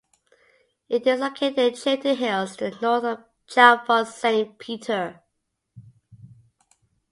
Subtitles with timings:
[0.89, 5.21] It is located in the Chiltern Hills, to the north of Chalfont Saint Peter.